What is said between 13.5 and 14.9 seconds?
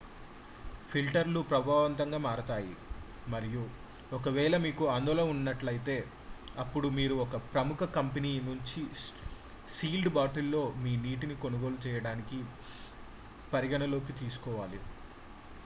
పరిగణనలోకి తీసుకోవాలి